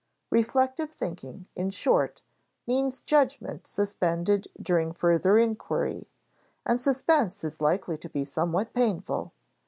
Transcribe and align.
Reflective 0.31 0.89
thinking, 0.91 1.45
in 1.55 1.69
short, 1.69 2.23
means 2.65 3.01
judgment 3.01 3.67
suspended 3.67 4.47
during 4.59 4.93
further 4.93 5.37
inquiry; 5.37 6.09
and 6.65 6.79
suspense 6.79 7.43
is 7.43 7.61
likely 7.61 7.99
to 7.99 8.09
be 8.09 8.25
somewhat 8.25 8.73
painful. 8.73 9.31